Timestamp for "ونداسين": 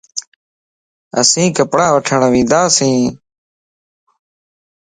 2.33-3.01